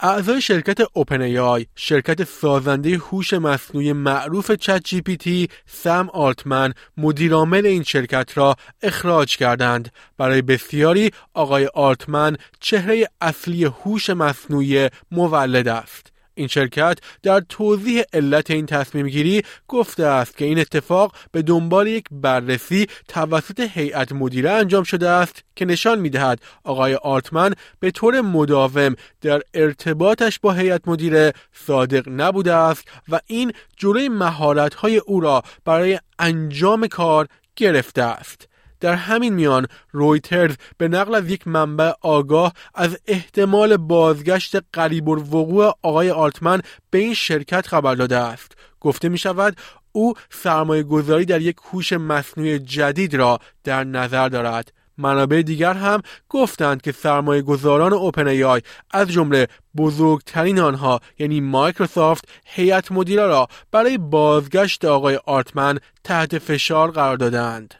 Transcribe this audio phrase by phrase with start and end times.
[0.00, 6.72] اعضای شرکت اوپن ای شرکت سازنده هوش مصنوعی معروف چت جی پی تی سم آلتمن
[6.96, 9.92] مدیرعامل این شرکت را اخراج کردند.
[10.18, 16.12] برای بسیاری آقای آلتمن چهره اصلی هوش مصنوعی مولد است.
[16.36, 21.86] این شرکت در توضیح علت این تصمیم گیری گفته است که این اتفاق به دنبال
[21.86, 28.20] یک بررسی توسط هیئت مدیره انجام شده است که نشان می‌دهد آقای آرتمن به طور
[28.20, 35.42] مداوم در ارتباطش با هیئت مدیره صادق نبوده است و این جلوی مهارت‌های او را
[35.64, 37.26] برای انجام کار
[37.56, 38.48] گرفته است.
[38.80, 45.78] در همین میان رویترز به نقل از یک منبع آگاه از احتمال بازگشت قریب الوقوع
[45.82, 46.60] آقای آلتمن
[46.90, 49.56] به این شرکت خبر داده است گفته می شود
[49.92, 56.02] او سرمایه گذاری در یک هوش مصنوعی جدید را در نظر دارد منابع دیگر هم
[56.28, 58.60] گفتند که سرمایه گذاران اوپن ای آی
[58.90, 66.90] از جمله بزرگترین آنها یعنی مایکروسافت هیئت مدیره را برای بازگشت آقای آرتمن تحت فشار
[66.90, 67.74] قرار دادند.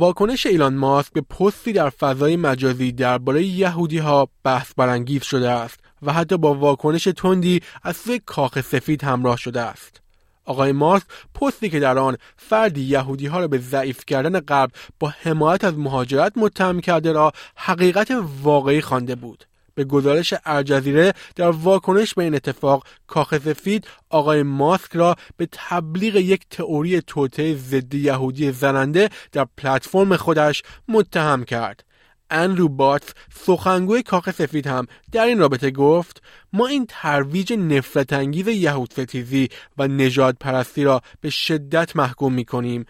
[0.00, 5.80] واکنش ایلان ماسک به پستی در فضای مجازی درباره یهودی ها بحث برانگیز شده است
[6.02, 10.00] و حتی با واکنش تندی از سوی کاخ سفید همراه شده است.
[10.44, 15.08] آقای ماسک پستی که در آن فردی یهودی ها را به ضعیف کردن غرب با
[15.08, 18.12] حمایت از مهاجرت متهم کرده را حقیقت
[18.42, 19.44] واقعی خوانده بود.
[19.74, 26.16] به گزارش الجزیره در واکنش به این اتفاق کاخ سفید آقای ماسک را به تبلیغ
[26.16, 31.84] یک تئوری توطعه ضد یهودی زننده در پلتفرم خودش متهم کرد.
[32.30, 36.22] اندرو بیتس سخنگوی کاخ سفید هم در این رابطه گفت
[36.52, 39.48] ما این ترویج نفرت انگیز یهود ستیزی
[39.78, 42.86] و نژاد پرستی را به شدت محکوم می کنیم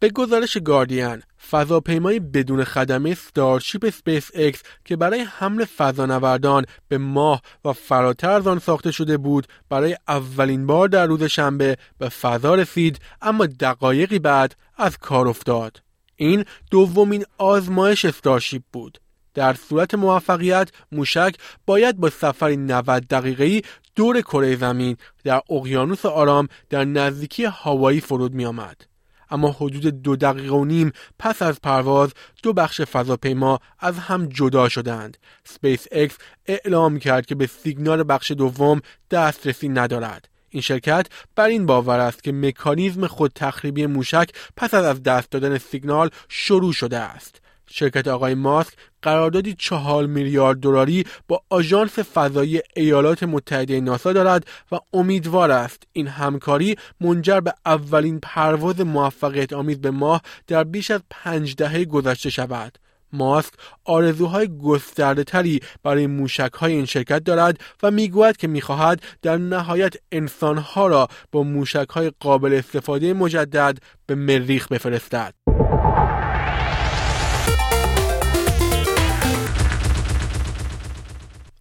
[0.00, 7.72] به گزارش گاردین فضاپیمای بدون خدمه Starship SpaceX که برای حمل فضانوردان به ماه و
[7.72, 13.00] فراتر از آن ساخته شده بود برای اولین بار در روز شنبه به فضا رسید
[13.22, 15.82] اما دقایقی بعد از کار افتاد
[16.16, 18.98] این دومین آزمایش Starship بود
[19.34, 21.36] در صورت موفقیت موشک
[21.66, 23.62] باید با سفری 90 دقیقه‌ای
[23.94, 28.95] دور کره زمین در اقیانوس آرام در نزدیکی هاوایی فرود می آمد.
[29.30, 34.68] اما حدود دو دقیقه و نیم پس از پرواز دو بخش فضاپیما از هم جدا
[34.68, 35.16] شدند.
[35.44, 36.16] سپیس اکس
[36.46, 40.28] اعلام کرد که به سیگنال بخش دوم دسترسی ندارد.
[40.50, 41.06] این شرکت
[41.36, 46.10] بر این باور است که مکانیزم خود تخریبی موشک پس از از دست دادن سیگنال
[46.28, 47.40] شروع شده است.
[47.70, 48.72] شرکت آقای ماسک
[49.02, 56.08] قراردادی چهار میلیارد دلاری با آژانس فضایی ایالات متحده ناسا دارد و امیدوار است این
[56.08, 62.30] همکاری منجر به اولین پرواز موفقیت آمیز به ماه در بیش از پنج دهه گذشته
[62.30, 62.78] شود.
[63.12, 63.52] ماسک
[63.84, 69.94] آرزوهای گسترده تری برای موشک های این شرکت دارد و می‌گوید که می‌خواهد در نهایت
[70.12, 75.45] انسانها را با موشک های قابل استفاده مجدد به مریخ بفرستد.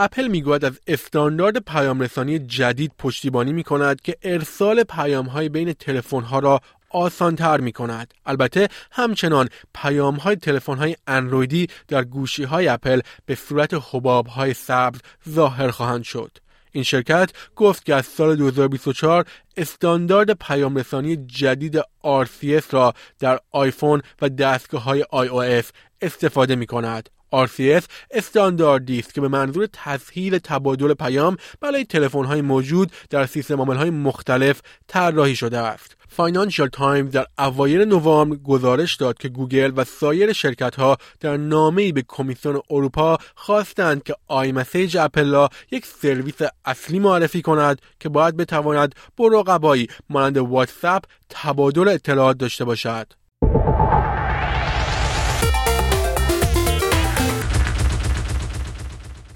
[0.00, 5.72] اپل می‌گوید از استاندارد پیام رسانی جدید پشتیبانی می کند که ارسال پیام های بین
[5.72, 6.60] تلفن ها را
[6.90, 8.14] آسان تر می کند.
[8.26, 14.54] البته همچنان پیام های تلفن های اندرویدی در گوشی های اپل به صورت حباب های
[14.54, 14.98] سبز
[15.28, 16.38] ظاهر خواهند شد.
[16.72, 19.24] این شرکت گفت که از سال 2024
[19.56, 25.66] استاندارد پیام رسانی جدید RCS را در آیفون و دستگاه های iOS
[26.02, 27.08] استفاده می کند.
[27.34, 33.90] RCS استانداردی است که به منظور تسهیل تبادل پیام برای تلفن‌های موجود در سیستم های
[33.90, 35.96] مختلف طراحی شده است.
[36.08, 41.92] فاینانشال تایمز در اوایل نوامبر گزارش داد که گوگل و سایر شرکت ها در نامه‌ای
[41.92, 48.94] به کمیسیون اروپا خواستند که iMessage اپل یک سرویس اصلی معرفی کند که باید بتواند
[49.16, 53.12] با رقبایی مانند واتساپ تبادل اطلاعات داشته باشد.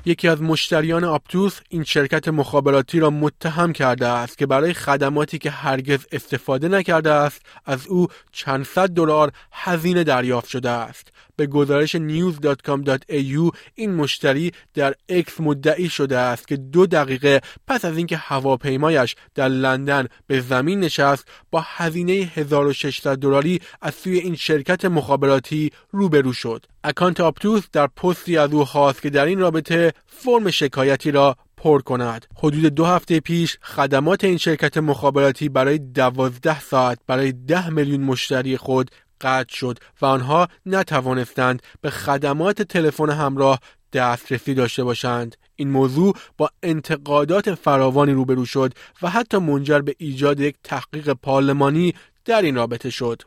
[0.04, 5.50] یکی از مشتریان آپتوس این شرکت مخابراتی را متهم کرده است که برای خدماتی که
[5.50, 11.12] هرگز استفاده نکرده است از او چند صد دلار هزینه دریافت شده است.
[11.36, 17.96] به گزارش news.com.au این مشتری در اکس مدعی شده است که دو دقیقه پس از
[17.96, 24.84] اینکه هواپیمایش در لندن به زمین نشست با هزینه 1600 دلاری از سوی این شرکت
[24.84, 26.66] مخابراتی روبرو شد.
[26.84, 31.82] اکانت آپتوس در پستی از او خواست که در این رابطه فرم شکایتی را پر
[31.82, 32.26] کند.
[32.36, 38.56] حدود دو هفته پیش خدمات این شرکت مخابراتی برای دوازده ساعت برای ده میلیون مشتری
[38.56, 38.90] خود
[39.22, 43.58] قطع شد و آنها نتوانستند به خدمات تلفن همراه
[43.92, 45.36] دسترسی داشته باشند.
[45.56, 48.72] این موضوع با انتقادات فراوانی روبرو شد
[49.02, 53.22] و حتی منجر به ایجاد یک تحقیق پارلمانی در این رابطه شد.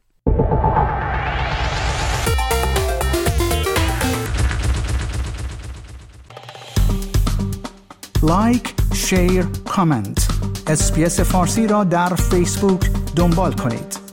[8.23, 10.27] like، share، comment
[10.67, 14.04] اسپیس فارسی را در فیسبوک دنبال کنید.